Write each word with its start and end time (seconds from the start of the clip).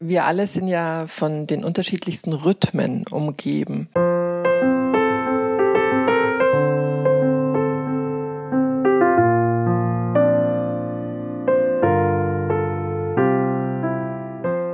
Wir 0.00 0.26
alle 0.26 0.46
sind 0.46 0.68
ja 0.68 1.08
von 1.08 1.48
den 1.48 1.64
unterschiedlichsten 1.64 2.32
Rhythmen 2.32 3.04
umgeben. 3.10 3.88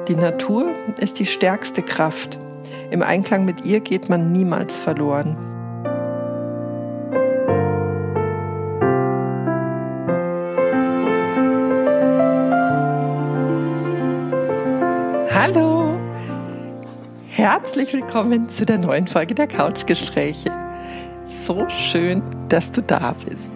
Die 0.09 0.15
Natur 0.15 0.75
ist 1.01 1.19
die 1.19 1.25
stärkste 1.25 1.81
Kraft. 1.81 2.39
Im 2.91 3.03
Einklang 3.03 3.47
mit 3.47 3.65
ihr 3.65 3.81
geht 3.81 4.11
man 4.11 4.31
niemals 4.31 4.79
verloren. 4.79 5.54
Hallo! 15.47 16.01
Herzlich 17.29 17.93
willkommen 17.93 18.49
zu 18.49 18.65
der 18.65 18.79
neuen 18.79 19.07
Folge 19.07 19.35
der 19.35 19.47
Couchgespräche. 19.47 20.51
So 21.27 21.69
schön, 21.69 22.23
dass 22.49 22.73
du 22.73 22.81
da 22.81 23.13
bist. 23.13 23.51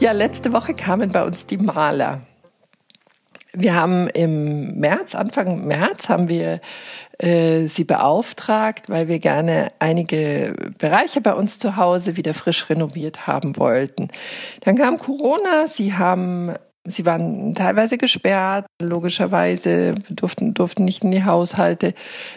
Ja, 0.00 0.10
letzte 0.10 0.52
Woche 0.52 0.74
kamen 0.74 1.10
bei 1.10 1.22
uns 1.22 1.46
die 1.46 1.58
Maler. 1.58 2.22
Wir 3.52 3.76
haben 3.76 4.08
im 4.08 4.80
März, 4.80 5.14
Anfang 5.14 5.64
März, 5.64 6.08
haben 6.08 6.28
wir 6.28 6.60
äh, 7.18 7.68
sie 7.68 7.84
beauftragt, 7.84 8.90
weil 8.90 9.06
wir 9.06 9.20
gerne 9.20 9.70
einige 9.78 10.56
Bereiche 10.78 11.20
bei 11.20 11.34
uns 11.34 11.60
zu 11.60 11.76
Hause 11.76 12.16
wieder 12.16 12.34
frisch 12.34 12.68
renoviert 12.68 13.28
haben 13.28 13.56
wollten. 13.58 14.08
Dann 14.62 14.74
kam 14.74 14.98
Corona, 14.98 15.68
sie 15.68 15.94
haben 15.94 16.52
Sie 16.86 17.06
waren 17.06 17.54
teilweise 17.54 17.96
gesperrt, 17.96 18.66
logischerweise 18.80 19.94
durften, 20.10 20.52
durften 20.52 20.84
nicht 20.84 21.02
in 21.02 21.10
die 21.10 21.24
Haushalte. 21.24 21.94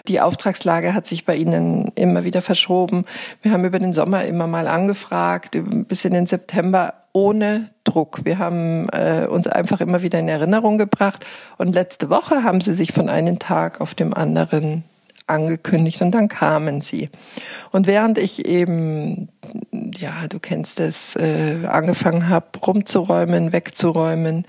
Die 0.08 0.22
Auftragslage 0.22 0.94
hat 0.94 1.06
sich 1.06 1.26
bei 1.26 1.36
ihnen 1.36 1.92
immer 1.96 2.24
wieder 2.24 2.42
verschoben. 2.42 3.06
Wir 3.42 3.52
haben 3.52 3.66
über 3.66 3.80
den 3.80 3.92
Sommer 3.92 4.24
immer 4.24 4.48
mal 4.48 4.68
angefragt, 4.68 5.58
bis 5.88 6.06
in 6.06 6.14
den 6.14 6.28
September 6.28 6.94
ohne 7.12 7.72
Druck. 7.84 8.24
Wir 8.24 8.38
haben 8.38 8.88
äh, 8.90 9.28
uns 9.30 9.48
einfach 9.48 9.82
immer 9.82 10.02
wieder 10.02 10.20
in 10.20 10.30
Erinnerung 10.30 10.78
gebracht. 10.78 11.26
Und 11.58 11.74
letzte 11.74 12.10
Woche 12.10 12.44
haben 12.44 12.62
sie 12.62 12.74
sich 12.74 12.94
von 12.94 13.10
einem 13.10 13.40
Tag 13.40 13.82
auf 13.82 13.96
dem 13.96 14.14
anderen 14.14 14.86
angekündigt 15.28 16.02
und 16.02 16.12
dann 16.12 16.28
kamen 16.28 16.82
sie. 16.82 17.10
Und 17.72 17.86
während 17.86 18.18
ich 18.18 18.46
eben, 18.46 19.30
ja, 19.72 20.28
du 20.28 20.40
kennst 20.40 20.80
es, 20.80 21.16
äh, 21.16 21.66
angefangen 21.68 22.30
habe, 22.30 22.48
rumzuräumen, 22.60 23.52
wegzuräumen, 23.52 24.46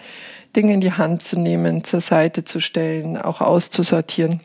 Dinge 0.57 0.73
in 0.73 0.81
die 0.81 0.93
Hand 0.93 1.23
zu 1.23 1.39
nehmen, 1.39 1.85
zur 1.85 2.01
Seite 2.01 2.45
zu 2.45 2.61
stellen, 2.61 3.17
auch 3.17 3.41
auszusortieren, 3.41 4.41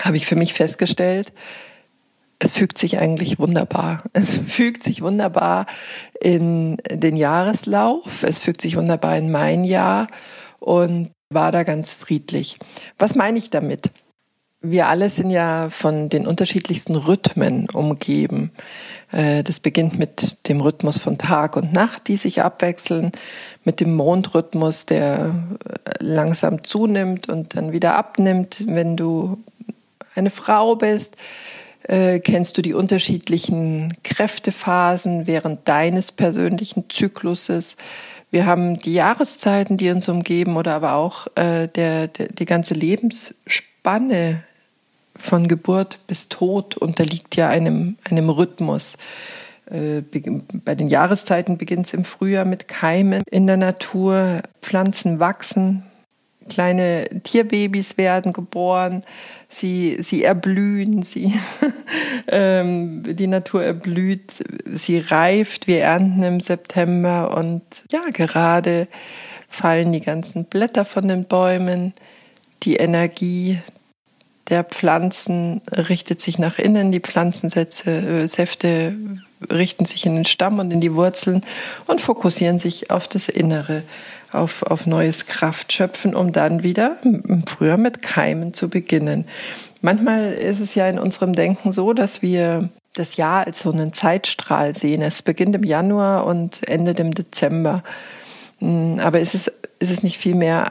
habe 0.00 0.16
ich 0.16 0.26
für 0.26 0.36
mich 0.36 0.52
festgestellt, 0.52 1.32
es 2.42 2.52
fügt 2.54 2.78
sich 2.78 2.98
eigentlich 2.98 3.38
wunderbar. 3.38 4.02
Es 4.12 4.36
fügt 4.38 4.82
sich 4.82 5.02
wunderbar 5.02 5.66
in 6.20 6.78
den 6.90 7.16
Jahreslauf, 7.16 8.22
es 8.22 8.38
fügt 8.38 8.62
sich 8.62 8.76
wunderbar 8.76 9.16
in 9.16 9.30
mein 9.30 9.62
Jahr 9.62 10.08
und 10.58 11.10
war 11.28 11.52
da 11.52 11.62
ganz 11.62 11.94
friedlich. 11.94 12.58
Was 12.98 13.14
meine 13.14 13.38
ich 13.38 13.50
damit? 13.50 13.90
Wir 14.62 14.88
alle 14.88 15.08
sind 15.08 15.30
ja 15.30 15.70
von 15.70 16.10
den 16.10 16.26
unterschiedlichsten 16.26 16.94
Rhythmen 16.94 17.70
umgeben. 17.70 18.50
Äh, 19.10 19.42
das 19.42 19.58
beginnt 19.58 19.98
mit 19.98 20.36
dem 20.48 20.60
Rhythmus 20.60 20.98
von 20.98 21.16
Tag 21.16 21.56
und 21.56 21.72
Nacht, 21.72 22.08
die 22.08 22.16
sich 22.16 22.42
abwechseln, 22.42 23.10
mit 23.64 23.80
dem 23.80 23.94
Mondrhythmus, 23.94 24.84
der 24.84 25.34
äh, 25.64 26.04
langsam 26.04 26.62
zunimmt 26.62 27.30
und 27.30 27.56
dann 27.56 27.72
wieder 27.72 27.94
abnimmt. 27.94 28.66
Wenn 28.66 28.98
du 28.98 29.38
eine 30.14 30.28
Frau 30.28 30.76
bist, 30.76 31.16
äh, 31.84 32.20
kennst 32.20 32.58
du 32.58 32.62
die 32.62 32.74
unterschiedlichen 32.74 33.94
Kräftephasen 34.04 35.26
während 35.26 35.66
deines 35.68 36.12
persönlichen 36.12 36.90
Zykluses. 36.90 37.78
Wir 38.30 38.44
haben 38.44 38.78
die 38.78 38.92
Jahreszeiten, 38.92 39.78
die 39.78 39.88
uns 39.88 40.06
umgeben, 40.06 40.58
oder 40.58 40.74
aber 40.74 40.92
auch 40.92 41.26
der, 41.34 41.66
der, 41.66 42.08
die 42.08 42.44
ganze 42.44 42.74
Lebensspanne 42.74 44.44
von 45.20 45.48
Geburt 45.48 46.00
bis 46.06 46.28
Tod 46.28 46.76
unterliegt 46.76 47.36
ja 47.36 47.48
einem, 47.48 47.96
einem 48.04 48.30
Rhythmus. 48.30 48.96
Äh, 49.70 50.02
bei 50.64 50.74
den 50.74 50.88
Jahreszeiten 50.88 51.58
beginnt 51.58 51.86
es 51.86 51.94
im 51.94 52.04
Frühjahr 52.04 52.44
mit 52.44 52.68
Keimen 52.68 53.22
in 53.30 53.46
der 53.46 53.56
Natur, 53.56 54.42
Pflanzen 54.62 55.20
wachsen, 55.20 55.84
kleine 56.48 57.08
Tierbabys 57.22 57.96
werden 57.96 58.32
geboren, 58.32 59.04
sie, 59.48 59.98
sie 60.00 60.24
erblühen, 60.24 61.02
sie, 61.02 61.34
ähm, 62.28 63.04
die 63.04 63.28
Natur 63.28 63.62
erblüht, 63.62 64.32
sie 64.72 64.98
reift, 64.98 65.66
wir 65.66 65.82
ernten 65.82 66.22
im 66.22 66.40
September 66.40 67.36
und 67.36 67.62
ja, 67.90 68.02
gerade 68.12 68.88
fallen 69.48 69.92
die 69.92 70.00
ganzen 70.00 70.44
Blätter 70.44 70.84
von 70.84 71.08
den 71.08 71.24
Bäumen, 71.24 71.92
die 72.62 72.76
Energie 72.76 73.58
der 74.50 74.64
Pflanzen 74.64 75.62
richtet 75.70 76.20
sich 76.20 76.38
nach 76.38 76.58
innen, 76.58 76.92
die 76.92 77.00
Pflanzensätze, 77.00 77.90
äh, 77.90 78.26
Säfte 78.26 78.94
richten 79.50 79.84
sich 79.86 80.04
in 80.04 80.16
den 80.16 80.24
Stamm 80.24 80.58
und 80.58 80.70
in 80.70 80.80
die 80.80 80.94
Wurzeln 80.94 81.42
und 81.86 82.00
fokussieren 82.00 82.58
sich 82.58 82.90
auf 82.90 83.08
das 83.08 83.28
Innere, 83.28 83.84
auf, 84.32 84.62
auf 84.64 84.86
neues 84.86 85.26
Kraftschöpfen, 85.26 86.14
um 86.14 86.32
dann 86.32 86.62
wieder 86.62 86.96
früher 87.46 87.78
mit 87.78 88.02
Keimen 88.02 88.52
zu 88.52 88.68
beginnen. 88.68 89.26
Manchmal 89.80 90.32
ist 90.32 90.60
es 90.60 90.74
ja 90.74 90.86
in 90.88 90.98
unserem 90.98 91.32
Denken 91.32 91.72
so, 91.72 91.94
dass 91.94 92.20
wir 92.20 92.68
das 92.94 93.16
Jahr 93.16 93.46
als 93.46 93.60
so 93.60 93.72
einen 93.72 93.92
Zeitstrahl 93.92 94.74
sehen. 94.74 95.00
Es 95.00 95.22
beginnt 95.22 95.54
im 95.54 95.64
Januar 95.64 96.26
und 96.26 96.68
endet 96.68 97.00
im 97.00 97.14
Dezember. 97.14 97.82
Hm, 98.58 98.98
aber 99.00 99.20
ist 99.20 99.34
es, 99.34 99.50
ist 99.78 99.90
es 99.90 100.02
nicht 100.02 100.18
viel 100.18 100.34
mehr 100.34 100.70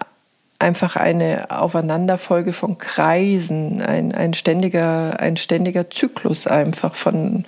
einfach 0.59 0.97
eine 0.97 1.49
Aufeinanderfolge 1.49 2.51
von 2.53 2.77
Kreisen, 2.77 3.81
ein, 3.81 4.13
ein, 4.13 4.33
ständiger, 4.33 5.19
ein 5.19 5.37
ständiger 5.37 5.89
Zyklus 5.89 6.47
einfach 6.47 6.95
von 6.95 7.45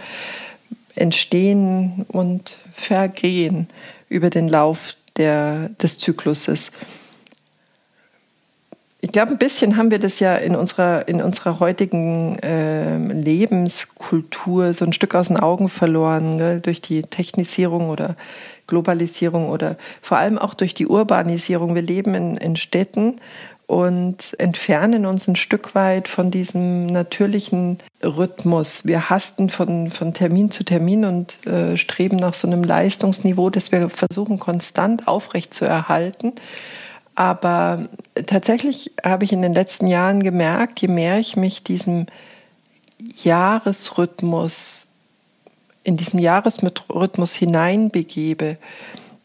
Entstehen 0.95 2.05
und 2.07 2.57
Vergehen 2.73 3.67
über 4.09 4.29
den 4.29 4.47
Lauf 4.47 4.95
der, 5.17 5.69
des 5.81 5.99
Zykluses. 5.99 6.71
Ich 9.03 9.11
glaube, 9.11 9.31
ein 9.31 9.39
bisschen 9.39 9.77
haben 9.77 9.89
wir 9.89 9.97
das 9.97 10.19
ja 10.19 10.35
in 10.35 10.55
unserer, 10.55 11.07
in 11.07 11.23
unserer 11.23 11.59
heutigen 11.59 12.37
äh, 12.39 12.97
Lebenskultur 12.97 14.75
so 14.75 14.85
ein 14.85 14.93
Stück 14.93 15.15
aus 15.15 15.29
den 15.29 15.37
Augen 15.37 15.69
verloren, 15.69 16.37
gell? 16.37 16.59
durch 16.59 16.81
die 16.81 17.01
Technisierung 17.01 17.89
oder 17.89 18.15
Globalisierung 18.67 19.49
oder 19.49 19.75
vor 20.03 20.19
allem 20.19 20.37
auch 20.37 20.53
durch 20.53 20.75
die 20.75 20.85
Urbanisierung. 20.85 21.73
Wir 21.73 21.81
leben 21.81 22.13
in, 22.13 22.37
in 22.37 22.55
Städten 22.55 23.15
und 23.65 24.35
entfernen 24.37 25.07
uns 25.07 25.27
ein 25.27 25.35
Stück 25.35 25.73
weit 25.73 26.07
von 26.07 26.29
diesem 26.29 26.85
natürlichen 26.85 27.79
Rhythmus. 28.03 28.85
Wir 28.85 29.09
hasten 29.09 29.49
von, 29.49 29.89
von 29.89 30.13
Termin 30.13 30.51
zu 30.51 30.63
Termin 30.63 31.05
und 31.05 31.47
äh, 31.47 31.75
streben 31.75 32.17
nach 32.17 32.35
so 32.35 32.47
einem 32.47 32.63
Leistungsniveau, 32.63 33.49
das 33.49 33.71
wir 33.71 33.89
versuchen 33.89 34.37
konstant 34.37 35.07
aufrecht 35.07 35.55
zu 35.55 35.65
erhalten. 35.65 36.33
Aber 37.21 37.87
tatsächlich 38.25 38.93
habe 39.03 39.25
ich 39.25 39.31
in 39.31 39.43
den 39.43 39.53
letzten 39.53 39.85
Jahren 39.85 40.23
gemerkt, 40.23 40.81
je 40.81 40.87
mehr 40.87 41.19
ich 41.19 41.35
mich 41.35 41.63
diesem 41.63 42.07
Jahresrhythmus, 43.21 44.87
in 45.83 45.97
diesem 45.97 46.17
Jahresrhythmus 46.17 47.35
hineinbegebe, 47.35 48.57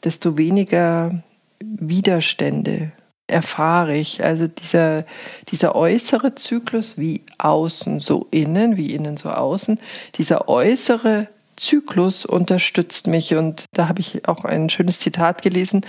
desto 0.04 0.36
weniger 0.36 1.22
Widerstände 1.58 2.92
erfahre 3.28 3.96
ich. 3.96 4.22
Also 4.22 4.46
dieser, 4.46 5.06
dieser 5.48 5.74
äußere 5.74 6.34
Zyklus, 6.34 6.98
wie 6.98 7.22
außen 7.38 8.00
so 8.00 8.26
innen, 8.30 8.76
wie 8.76 8.94
innen 8.94 9.16
so 9.16 9.30
außen, 9.30 9.78
dieser 10.16 10.50
äußere 10.50 11.28
Zyklus 11.56 12.24
unterstützt 12.24 13.06
mich. 13.06 13.34
Und 13.34 13.66
da 13.72 13.88
habe 13.88 14.00
ich 14.00 14.28
auch 14.28 14.44
ein 14.44 14.68
schönes 14.68 15.00
Zitat 15.00 15.42
gelesen. 15.42 15.82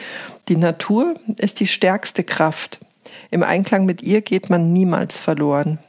Die 0.48 0.56
Natur 0.58 1.14
ist 1.38 1.60
die 1.60 1.68
stärkste 1.68 2.24
Kraft. 2.24 2.80
Im 3.32 3.44
Einklang 3.44 3.86
mit 3.86 4.02
ihr 4.02 4.22
geht 4.22 4.50
man 4.50 4.74
niemals 4.74 5.20
verloren. 5.20 5.80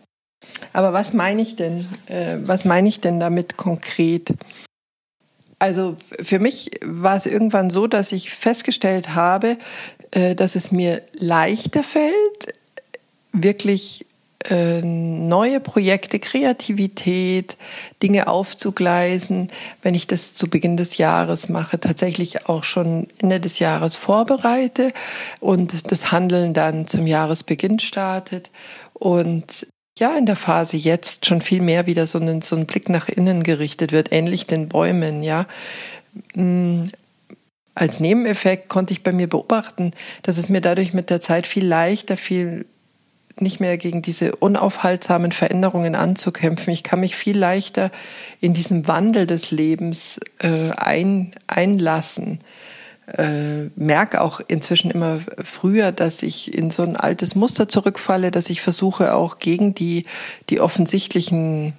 Aber 0.73 0.93
was 0.93 1.13
meine 1.13 1.43
ich 1.43 1.57
denn? 1.57 1.87
Äh, 2.07 2.37
was 2.43 2.65
meine 2.65 2.89
ich 2.89 3.01
denn 3.01 3.21
damit 3.21 3.57
konkret? 3.57 4.33
Also 5.59 5.97
für 6.21 6.39
mich 6.39 6.71
war 6.85 7.17
es 7.17 7.27
irgendwann 7.27 7.71
so, 7.71 7.87
dass 7.87 8.13
ich 8.13 8.31
festgestellt 8.31 9.15
habe, 9.15 9.59
äh, 10.13 10.35
dass 10.35 10.55
es 10.55 10.71
mir 10.71 11.03
leichter 11.15 11.83
fällt, 11.83 12.55
wirklich 13.33 14.07
äh, 14.45 14.81
neue 14.83 15.59
Projekte, 15.59 16.21
Kreativität, 16.21 17.57
Dinge 18.03 18.29
aufzugleisen, 18.29 19.49
wenn 19.83 19.95
ich 19.95 20.07
das 20.07 20.35
zu 20.35 20.49
Beginn 20.49 20.77
des 20.77 20.97
Jahres 20.97 21.49
mache, 21.49 21.81
tatsächlich 21.81 22.49
auch 22.49 22.63
schon 22.63 23.09
Ende 23.19 23.41
des 23.41 23.59
Jahres 23.59 23.97
vorbereite 23.97 24.93
und 25.41 25.91
das 25.91 26.13
Handeln 26.13 26.55
dann 26.55 26.87
zum 26.87 27.07
Jahresbeginn 27.07 27.81
startet 27.81 28.51
und 28.95 29.67
ja, 29.99 30.17
in 30.17 30.27
der 30.27 30.37
Phase 30.37 30.77
jetzt 30.77 31.27
schon 31.27 31.41
viel 31.41 31.61
mehr 31.61 31.87
wieder 31.87 32.07
so 32.07 32.21
ein, 32.21 32.41
so 32.41 32.55
ein 32.55 32.67
Blick 32.67 32.89
nach 32.89 33.09
innen 33.09 33.43
gerichtet 33.43 33.91
wird, 33.91 34.13
ähnlich 34.13 34.47
den 34.47 34.69
Bäumen, 34.69 35.25
ja. 35.25 35.47
Mm, 36.35 36.87
als 37.75 38.01
Nebeneffekt 38.01 38.69
konnte 38.69 38.93
ich 38.93 39.03
bei 39.03 39.13
mir 39.13 39.29
beobachten, 39.29 39.93
dass 40.23 40.39
es 40.39 40.49
mir 40.49 40.61
dadurch 40.61 40.95
mit 40.95 41.11
der 41.11 41.21
Zeit 41.21 41.47
viel 41.47 41.67
leichter, 41.67 42.17
viel 42.17 42.67
nicht 43.41 43.61
mehr 43.61 43.79
gegen 43.79 44.03
diese 44.03 44.37
unaufhaltsamen 44.37 45.33
Veränderungen 45.33 45.95
anzukämpfen. 45.95 46.73
Ich 46.73 46.83
kann 46.83 47.01
mich 47.01 47.17
viel 47.17 47.39
leichter 47.39 47.91
in 48.41 48.55
diesen 48.55 48.89
Wandel 48.89 49.27
des 49.27 49.51
Lebens 49.51 50.21
äh, 50.39 50.71
ein, 50.71 51.33
einlassen. 51.47 52.39
Äh, 53.07 53.71
merke 53.75 54.21
auch 54.21 54.41
inzwischen 54.49 54.91
immer 54.91 55.21
früher, 55.43 55.93
dass 55.93 56.23
ich 56.23 56.53
in 56.55 56.71
so 56.71 56.83
ein 56.83 56.97
altes 56.97 57.35
Muster 57.35 57.69
zurückfalle, 57.69 58.31
dass 58.31 58.51
ich 58.51 58.61
versuche 58.61 59.15
auch 59.15 59.39
gegen 59.39 59.75
die, 59.75 60.05
die 60.51 60.61
offensichtlichen 60.61 61.73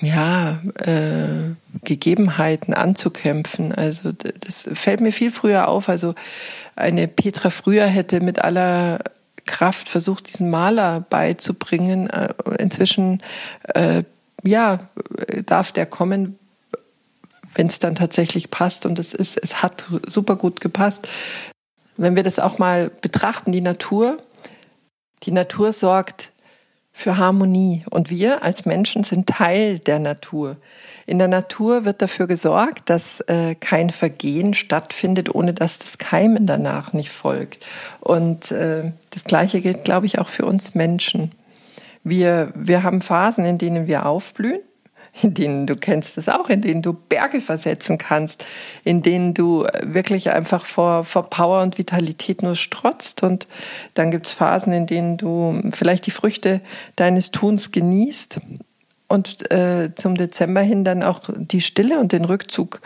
ja, 0.00 0.60
äh, 0.78 1.54
Gegebenheiten 1.82 2.74
anzukämpfen. 2.74 3.72
Also 3.72 4.12
das 4.12 4.68
fällt 4.72 5.00
mir 5.00 5.12
viel 5.12 5.30
früher 5.30 5.68
auf. 5.68 5.88
Also 5.88 6.14
eine 6.76 7.08
Petra 7.08 7.50
früher 7.50 7.86
hätte 7.86 8.20
mit 8.20 8.40
aller 8.40 9.00
Kraft 9.46 9.88
versucht, 9.88 10.28
diesen 10.28 10.50
Maler 10.50 11.00
beizubringen. 11.00 12.10
Äh, 12.10 12.34
inzwischen, 12.58 13.22
äh, 13.74 14.04
ja, 14.42 14.88
darf 15.46 15.72
der 15.72 15.86
kommen, 15.86 16.38
wenn 17.54 17.68
es 17.68 17.78
dann 17.78 17.94
tatsächlich 17.94 18.50
passt. 18.50 18.86
Und 18.86 18.98
es 18.98 19.14
ist, 19.14 19.36
es 19.36 19.62
hat 19.62 19.86
super 20.06 20.36
gut 20.36 20.60
gepasst. 20.60 21.08
Wenn 21.96 22.16
wir 22.16 22.22
das 22.22 22.38
auch 22.38 22.58
mal 22.58 22.90
betrachten, 22.90 23.52
die 23.52 23.60
Natur, 23.60 24.18
die 25.22 25.32
Natur 25.32 25.72
sorgt 25.72 26.32
für 26.96 27.18
Harmonie 27.18 27.84
und 27.90 28.08
wir 28.08 28.44
als 28.44 28.66
Menschen 28.66 29.02
sind 29.02 29.28
Teil 29.28 29.80
der 29.80 29.98
Natur. 29.98 30.56
In 31.06 31.18
der 31.18 31.26
Natur 31.26 31.84
wird 31.84 32.00
dafür 32.00 32.28
gesorgt, 32.28 32.88
dass 32.88 33.20
äh, 33.22 33.56
kein 33.56 33.90
Vergehen 33.90 34.54
stattfindet, 34.54 35.34
ohne 35.34 35.52
dass 35.52 35.80
das 35.80 35.98
Keimen 35.98 36.46
danach 36.46 36.92
nicht 36.92 37.10
folgt. 37.10 37.66
Und 37.98 38.52
äh, 38.52 38.92
das 39.10 39.24
Gleiche 39.24 39.60
gilt, 39.60 39.82
glaube 39.82 40.06
ich, 40.06 40.20
auch 40.20 40.28
für 40.28 40.46
uns 40.46 40.76
Menschen. 40.76 41.32
Wir, 42.04 42.52
wir 42.54 42.84
haben 42.84 43.02
Phasen, 43.02 43.44
in 43.44 43.58
denen 43.58 43.88
wir 43.88 44.06
aufblühen 44.06 44.60
in 45.22 45.34
denen 45.34 45.66
du 45.66 45.76
kennst 45.76 46.18
es 46.18 46.28
auch, 46.28 46.48
in 46.48 46.60
denen 46.60 46.82
du 46.82 46.92
Berge 46.92 47.40
versetzen 47.40 47.98
kannst, 47.98 48.44
in 48.82 49.02
denen 49.02 49.34
du 49.34 49.66
wirklich 49.82 50.30
einfach 50.30 50.64
vor, 50.64 51.04
vor 51.04 51.30
Power 51.30 51.62
und 51.62 51.78
Vitalität 51.78 52.42
nur 52.42 52.56
strotzt. 52.56 53.22
Und 53.22 53.46
dann 53.94 54.10
gibt's 54.10 54.32
Phasen, 54.32 54.72
in 54.72 54.86
denen 54.86 55.16
du 55.16 55.62
vielleicht 55.72 56.06
die 56.06 56.10
Früchte 56.10 56.60
deines 56.96 57.30
Tuns 57.30 57.70
genießt 57.70 58.40
und 59.08 59.50
äh, 59.50 59.94
zum 59.94 60.16
Dezember 60.16 60.62
hin 60.62 60.84
dann 60.84 61.02
auch 61.02 61.20
die 61.36 61.60
Stille 61.60 62.00
und 62.00 62.12
den 62.12 62.24
Rückzug 62.24 62.80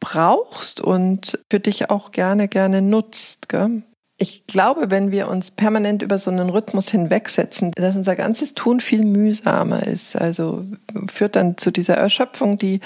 brauchst 0.00 0.80
und 0.80 1.38
für 1.50 1.60
dich 1.60 1.90
auch 1.90 2.10
gerne, 2.10 2.48
gerne 2.48 2.82
nutzt. 2.82 3.48
Gell? 3.48 3.82
Ich 4.16 4.46
glaube, 4.46 4.90
wenn 4.92 5.10
wir 5.10 5.28
uns 5.28 5.50
permanent 5.50 6.02
über 6.02 6.18
so 6.18 6.30
einen 6.30 6.48
Rhythmus 6.48 6.88
hinwegsetzen, 6.88 7.72
dass 7.74 7.96
unser 7.96 8.14
ganzes 8.14 8.54
Tun 8.54 8.78
viel 8.78 9.04
mühsamer 9.04 9.86
ist. 9.86 10.14
Also 10.14 10.64
führt 11.08 11.34
dann 11.34 11.58
zu 11.58 11.72
dieser 11.72 11.96
Erschöpfung, 11.96 12.56
die, 12.56 12.80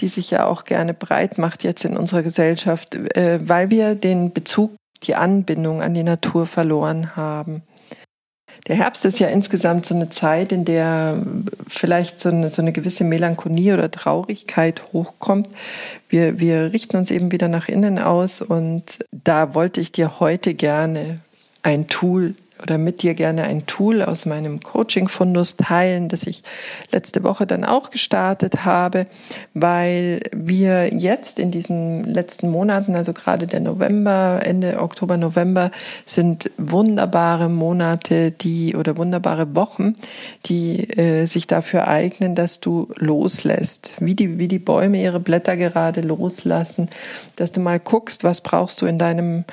die 0.00 0.08
sich 0.08 0.30
ja 0.30 0.44
auch 0.44 0.64
gerne 0.64 0.92
breit 0.92 1.38
macht 1.38 1.64
jetzt 1.64 1.86
in 1.86 1.96
unserer 1.96 2.22
Gesellschaft, 2.22 2.96
äh, 3.16 3.40
weil 3.42 3.70
wir 3.70 3.94
den 3.94 4.32
Bezug, 4.32 4.72
die 5.04 5.14
Anbindung 5.14 5.80
an 5.80 5.94
die 5.94 6.02
Natur 6.02 6.46
verloren 6.46 7.16
haben. 7.16 7.62
Der 8.68 8.76
Herbst 8.76 9.06
ist 9.06 9.18
ja 9.18 9.28
insgesamt 9.28 9.86
so 9.86 9.94
eine 9.94 10.10
Zeit, 10.10 10.52
in 10.52 10.66
der 10.66 11.16
vielleicht 11.68 12.20
so 12.20 12.28
eine, 12.28 12.50
so 12.50 12.60
eine 12.60 12.72
gewisse 12.72 13.02
Melancholie 13.02 13.72
oder 13.72 13.90
Traurigkeit 13.90 14.92
hochkommt. 14.92 15.48
Wir, 16.10 16.38
wir 16.38 16.72
richten 16.72 16.98
uns 16.98 17.10
eben 17.10 17.32
wieder 17.32 17.48
nach 17.48 17.68
innen 17.68 17.98
aus 17.98 18.42
und 18.42 18.98
da 19.10 19.54
wollte 19.54 19.80
ich 19.80 19.90
dir 19.90 20.20
heute 20.20 20.52
gerne 20.52 21.20
ein 21.62 21.88
Tool 21.88 22.34
oder 22.62 22.78
mit 22.78 23.02
dir 23.02 23.14
gerne 23.14 23.44
ein 23.44 23.66
Tool 23.66 24.02
aus 24.02 24.26
meinem 24.26 24.60
Coaching-Fundus 24.60 25.56
teilen, 25.56 26.08
das 26.08 26.26
ich 26.26 26.42
letzte 26.92 27.22
Woche 27.22 27.46
dann 27.46 27.64
auch 27.64 27.90
gestartet 27.90 28.64
habe, 28.64 29.06
weil 29.54 30.20
wir 30.34 30.94
jetzt 30.94 31.38
in 31.38 31.50
diesen 31.50 32.04
letzten 32.04 32.48
Monaten, 32.48 32.94
also 32.96 33.12
gerade 33.12 33.46
der 33.46 33.60
November, 33.60 34.40
Ende 34.42 34.80
Oktober, 34.80 35.16
November, 35.16 35.70
sind 36.04 36.50
wunderbare 36.56 37.48
Monate, 37.48 38.30
die 38.30 38.76
oder 38.76 38.96
wunderbare 38.96 39.54
Wochen, 39.54 39.94
die 40.46 40.88
äh, 40.98 41.26
sich 41.26 41.46
dafür 41.46 41.88
eignen, 41.88 42.34
dass 42.34 42.60
du 42.60 42.88
loslässt, 42.96 43.94
wie 44.00 44.14
die, 44.14 44.38
wie 44.38 44.48
die 44.48 44.58
Bäume 44.58 45.00
ihre 45.00 45.20
Blätter 45.20 45.56
gerade 45.56 46.00
loslassen, 46.00 46.88
dass 47.36 47.52
du 47.52 47.60
mal 47.60 47.80
guckst, 47.80 48.24
was 48.24 48.40
brauchst 48.40 48.82
du 48.82 48.86
in 48.86 48.98
deinem 48.98 49.44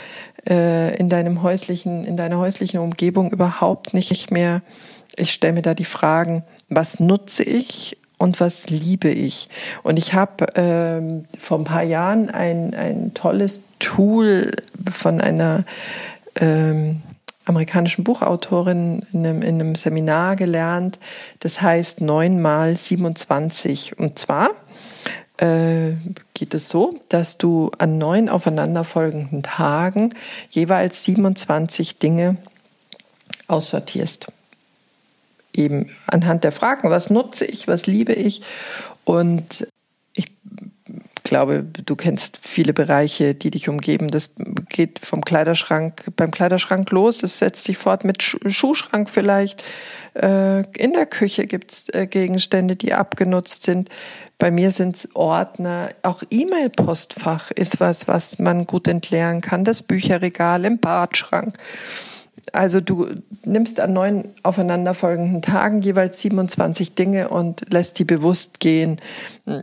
äh, 0.48 0.96
in 0.98 1.10
deinem 1.10 1.42
häuslichen, 1.42 2.04
in 2.04 2.18
deiner 2.18 2.38
häuslichen 2.38 2.80
Umgebung 2.80 3.32
überhaupt 3.32 3.94
nicht 3.94 4.32
mehr. 4.32 4.62
Ich 5.16 5.32
stelle 5.32 5.54
mir 5.54 5.62
da 5.62 5.74
die 5.74 5.86
Fragen, 5.86 6.44
was 6.70 7.00
nutze 7.00 7.44
ich 7.44 7.98
und 8.18 8.40
was 8.40 8.70
liebe 8.70 9.10
ich? 9.10 9.50
Und 9.84 9.98
ich 9.98 10.14
habe 10.14 10.48
ähm, 10.56 11.26
vor 11.40 11.60
ein 11.60 11.64
paar 11.64 11.84
Jahren 11.84 12.30
ein, 12.30 12.74
ein 12.74 13.14
tolles 13.14 13.64
Tool 13.80 14.52
von 14.92 15.22
einer 15.22 15.64
ähm, 16.36 17.02
amerikanischen 17.46 18.04
Buchautorin 18.04 19.06
in 19.14 19.26
einem, 19.26 19.42
in 19.42 19.62
einem 19.62 19.76
Seminar 19.76 20.36
gelernt. 20.36 21.00
Das 21.40 21.62
heißt 21.62 22.02
9 22.02 22.42
mal 22.42 22.76
27. 22.76 23.98
Und 24.00 24.18
zwar 24.20 24.50
äh, 25.38 25.94
geht 26.34 26.54
es 26.54 26.70
so, 26.70 27.00
dass 27.10 27.38
du 27.38 27.72
an 27.78 27.98
neun 27.98 28.30
aufeinanderfolgenden 28.30 29.44
Tagen 29.44 30.14
jeweils 30.50 31.04
27 31.04 32.00
Dinge 32.00 32.38
aussortierst. 33.48 34.28
Eben 35.54 35.90
anhand 36.08 36.44
der 36.44 36.52
Fragen, 36.52 36.90
was 36.90 37.10
nutze 37.10 37.46
ich, 37.46 37.68
was 37.68 37.86
liebe 37.86 38.14
ich. 38.14 38.42
Und 39.04 39.68
ich 40.14 40.32
glaube, 41.24 41.64
du 41.64 41.96
kennst 41.96 42.40
viele 42.42 42.74
Bereiche, 42.74 43.36
die 43.36 43.52
dich 43.52 43.68
umgeben. 43.68 44.10
Das 44.10 44.32
geht 44.70 45.00
vom 45.00 45.24
Kleiderschrank, 45.24 46.06
beim 46.16 46.32
Kleiderschrank 46.32 46.92
los. 46.92 47.24
Es 47.24 47.40
setzt 47.40 47.64
sich 47.64 47.78
fort 47.78 48.06
mit 48.06 48.24
Schuhschrank 48.24 49.10
vielleicht. 49.10 49.64
Äh, 50.14 50.62
in 50.78 50.94
der 50.94 51.06
Küche 51.08 51.48
gibt 51.48 51.72
es 51.72 51.90
äh, 51.90 52.08
Gegenstände, 52.08 52.76
die 52.76 52.94
abgenutzt 52.94 53.64
sind. 53.64 53.90
Bei 54.38 54.52
mir 54.52 54.72
sind 54.72 54.98
es 54.98 55.16
Ordner, 55.16 55.90
auch 56.02 56.22
E-Mail-Postfach 56.30 57.52
ist 57.52 57.80
was, 57.80 58.08
was 58.08 58.38
man 58.38 58.66
gut 58.66 58.88
entleeren 58.88 59.42
kann, 59.42 59.64
das 59.64 59.82
Bücherregal 59.82 60.66
im 60.66 60.80
Badschrank. 60.80 61.58
Also 62.54 62.82
du 62.82 63.08
nimmst 63.44 63.80
an 63.80 63.94
neun 63.94 64.34
aufeinanderfolgenden 64.44 65.42
Tagen 65.42 65.82
jeweils 65.82 66.22
27 66.22 66.96
Dinge 66.96 67.30
und 67.30 67.72
lässt 67.72 68.00
die 68.00 68.06
bewusst 68.06 68.60
gehen. 68.60 68.98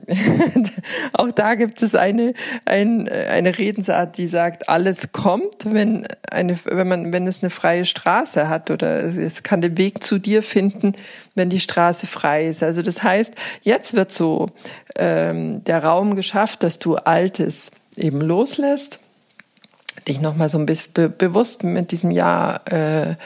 Auch 1.13 1.31
da 1.31 1.55
gibt 1.55 1.83
es 1.83 1.95
eine, 1.95 2.35
ein, 2.65 3.09
eine 3.09 3.59
Redensart, 3.59 4.19
die 4.19 4.27
sagt, 4.27 4.69
alles 4.69 5.13
kommt, 5.13 5.67
wenn, 5.67 6.07
eine, 6.31 6.59
wenn, 6.65 6.89
man, 6.89 7.13
wenn 7.13 7.27
es 7.27 7.43
eine 7.43 7.51
freie 7.51 7.85
Straße 7.85 8.49
hat 8.49 8.71
oder 8.71 9.05
es 9.05 9.43
kann 9.43 9.61
den 9.61 9.79
Weg 9.79 10.03
zu 10.03 10.19
dir 10.19 10.43
finden, 10.43 10.93
wenn 11.35 11.51
die 11.51 11.61
Straße 11.61 12.07
frei 12.07 12.47
ist. 12.47 12.63
Also 12.63 12.83
das 12.83 13.03
heißt, 13.03 13.35
jetzt 13.63 13.95
wird 13.95 14.13
so 14.13 14.49
ähm, 14.97 15.65
der 15.65 15.85
Raum 15.85 16.17
geschafft, 16.17 16.63
dass 16.63 16.79
du 16.79 16.97
Altes 16.97 17.71
eben 17.97 18.21
loslässt 18.21 18.99
dich 20.09 20.21
nochmal 20.21 20.49
so 20.49 20.59
ein 20.59 20.67
bisschen 20.67 20.93
be 20.93 21.09
bewusst 21.09 21.65
mit 21.65 21.91
diesem 21.93 22.11
Jahr 22.11 22.67
äh, 22.71 23.17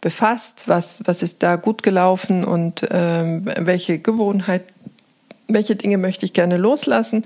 befasst, 0.00 0.64
was, 0.66 1.02
was 1.06 1.22
ist 1.22 1.42
da 1.42 1.56
gut 1.56 1.82
gelaufen 1.82 2.44
und 2.44 2.86
ähm, 2.90 3.50
welche 3.58 3.98
Gewohnheit, 3.98 4.64
welche 5.48 5.76
Dinge 5.76 5.98
möchte 5.98 6.26
ich 6.26 6.32
gerne 6.32 6.56
loslassen, 6.56 7.22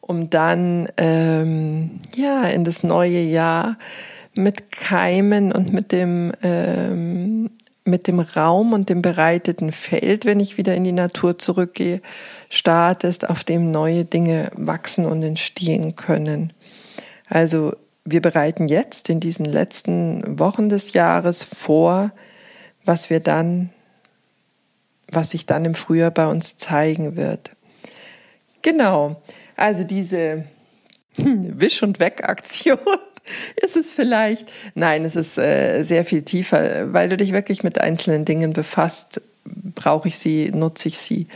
um 0.00 0.30
dann 0.30 0.88
ähm, 0.96 2.00
ja 2.16 2.44
in 2.44 2.64
das 2.64 2.82
neue 2.82 3.20
Jahr 3.20 3.76
mit 4.34 4.72
Keimen 4.72 5.52
und 5.52 5.72
mit 5.72 5.92
dem 5.92 6.32
ähm, 6.42 7.50
mit 7.84 8.06
dem 8.06 8.20
Raum 8.20 8.72
und 8.72 8.88
dem 8.88 9.02
bereiteten 9.02 9.72
Feld, 9.72 10.24
wenn 10.24 10.40
ich 10.40 10.56
wieder 10.56 10.74
in 10.74 10.84
die 10.84 10.92
Natur 10.92 11.38
zurückgehe, 11.38 12.00
startest, 12.48 13.28
auf 13.28 13.44
dem 13.44 13.70
neue 13.70 14.04
Dinge 14.04 14.50
wachsen 14.54 15.04
und 15.04 15.22
entstehen 15.22 15.96
können. 15.96 16.52
Also 17.28 17.74
wir 18.04 18.20
bereiten 18.20 18.68
jetzt 18.68 19.08
in 19.08 19.20
diesen 19.20 19.44
letzten 19.44 20.38
Wochen 20.38 20.68
des 20.68 20.92
Jahres 20.92 21.44
vor, 21.44 22.10
was 22.84 23.10
wir 23.10 23.20
dann, 23.20 23.70
was 25.08 25.30
sich 25.30 25.46
dann 25.46 25.64
im 25.64 25.74
Frühjahr 25.74 26.10
bei 26.10 26.26
uns 26.26 26.56
zeigen 26.56 27.16
wird. 27.16 27.52
Genau. 28.62 29.22
Also 29.56 29.84
diese 29.84 30.44
Wisch- 31.16 31.82
und 31.82 32.00
Weg-Aktion 32.00 32.78
ist 33.56 33.76
es 33.76 33.92
vielleicht? 33.92 34.50
Nein, 34.74 35.04
es 35.04 35.14
ist 35.14 35.38
äh, 35.38 35.84
sehr 35.84 36.04
viel 36.04 36.22
tiefer, 36.22 36.92
weil 36.92 37.08
du 37.08 37.16
dich 37.16 37.32
wirklich 37.32 37.62
mit 37.62 37.80
einzelnen 37.80 38.24
Dingen 38.24 38.52
befasst. 38.52 39.20
Brauche 39.44 40.08
ich 40.08 40.18
sie, 40.18 40.50
nutze 40.50 40.88
ich 40.88 40.98
sie 40.98 41.26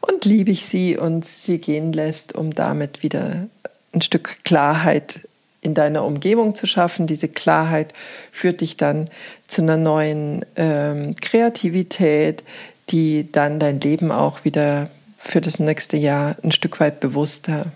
und 0.00 0.24
liebe 0.24 0.52
ich 0.52 0.64
sie 0.64 0.96
und 0.96 1.24
sie 1.24 1.58
gehen 1.58 1.92
lässt, 1.92 2.34
um 2.34 2.54
damit 2.54 3.02
wieder 3.02 3.48
ein 3.92 4.02
Stück 4.02 4.44
Klarheit 4.44 5.20
in 5.66 5.74
deiner 5.74 6.04
Umgebung 6.04 6.54
zu 6.54 6.66
schaffen. 6.66 7.06
Diese 7.06 7.28
Klarheit 7.28 7.92
führt 8.30 8.62
dich 8.62 8.78
dann 8.78 9.10
zu 9.46 9.62
einer 9.62 9.76
neuen 9.76 10.46
ähm, 10.56 11.16
Kreativität, 11.20 12.44
die 12.88 13.30
dann 13.30 13.58
dein 13.58 13.80
Leben 13.80 14.12
auch 14.12 14.44
wieder 14.44 14.88
für 15.18 15.40
das 15.40 15.58
nächste 15.58 15.96
Jahr 15.96 16.36
ein 16.42 16.52
Stück 16.52 16.80
weit 16.80 17.00
bewusster 17.00 17.72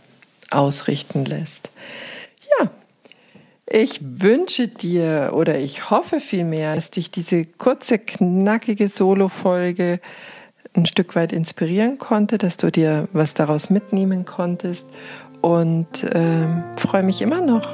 ausrichten 0.50 1.24
lässt. 1.24 1.68
Ja, 2.58 2.70
ich 3.66 4.00
wünsche 4.02 4.68
dir 4.68 5.32
oder 5.34 5.58
ich 5.58 5.90
hoffe 5.90 6.20
vielmehr, 6.20 6.76
dass 6.76 6.92
dich 6.92 7.10
diese 7.10 7.44
kurze, 7.44 7.98
knackige 7.98 8.88
Solo-Folge 8.88 10.00
ein 10.74 10.86
Stück 10.86 11.16
weit 11.16 11.32
inspirieren 11.32 11.98
konnte, 11.98 12.38
dass 12.38 12.56
du 12.56 12.70
dir 12.70 13.08
was 13.12 13.34
daraus 13.34 13.68
mitnehmen 13.68 14.24
konntest 14.24 14.86
und 15.40 16.04
äh, 16.04 16.46
freue 16.76 17.02
mich 17.02 17.22
immer 17.22 17.40
noch, 17.40 17.66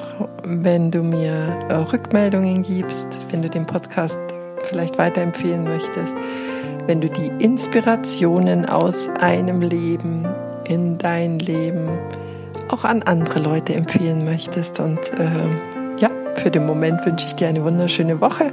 wenn 0.44 0.90
du 0.90 1.02
mir 1.02 1.32
äh, 1.68 1.74
Rückmeldungen 1.74 2.62
gibst, 2.62 3.18
wenn 3.30 3.42
du 3.42 3.50
den 3.50 3.66
Podcast 3.66 4.18
vielleicht 4.62 4.98
weiterempfehlen 4.98 5.64
möchtest, 5.64 6.14
wenn 6.86 7.00
du 7.00 7.08
die 7.08 7.30
Inspirationen 7.44 8.66
aus 8.66 9.08
einem 9.20 9.60
Leben 9.60 10.26
in 10.68 10.98
dein 10.98 11.38
Leben 11.38 11.88
auch 12.68 12.84
an 12.84 13.02
andere 13.02 13.40
Leute 13.40 13.74
empfehlen 13.74 14.24
möchtest. 14.24 14.80
Und 14.80 15.12
äh, 15.18 16.00
ja, 16.00 16.10
für 16.34 16.50
den 16.50 16.66
Moment 16.66 17.04
wünsche 17.06 17.26
ich 17.26 17.34
dir 17.34 17.48
eine 17.48 17.64
wunderschöne 17.64 18.20
Woche. 18.20 18.52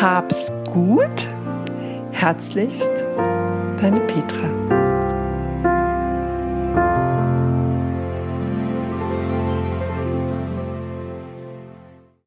Hab's 0.00 0.50
gut. 0.72 1.28
Herzlichst, 2.12 3.06
deine 3.80 4.00
Petra. 4.00 4.73